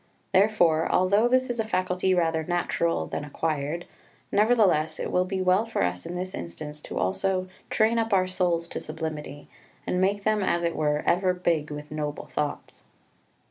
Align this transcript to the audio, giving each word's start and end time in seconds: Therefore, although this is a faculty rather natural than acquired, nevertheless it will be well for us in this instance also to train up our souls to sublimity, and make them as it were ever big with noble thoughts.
Therefore, 0.33 0.91
although 0.91 1.27
this 1.27 1.47
is 1.51 1.59
a 1.59 1.63
faculty 1.63 2.15
rather 2.15 2.43
natural 2.43 3.05
than 3.05 3.23
acquired, 3.23 3.85
nevertheless 4.31 4.99
it 4.99 5.11
will 5.11 5.25
be 5.25 5.43
well 5.43 5.63
for 5.63 5.83
us 5.83 6.07
in 6.07 6.15
this 6.15 6.33
instance 6.33 6.81
also 6.91 7.43
to 7.43 7.49
train 7.69 7.99
up 7.99 8.11
our 8.11 8.25
souls 8.25 8.67
to 8.69 8.79
sublimity, 8.79 9.47
and 9.85 10.01
make 10.01 10.23
them 10.23 10.41
as 10.41 10.63
it 10.63 10.75
were 10.75 11.03
ever 11.05 11.35
big 11.35 11.69
with 11.69 11.91
noble 11.91 12.25
thoughts. 12.25 12.83